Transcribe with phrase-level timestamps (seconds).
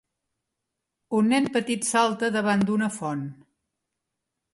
[1.17, 3.21] Un nen petit salta davant d'una font.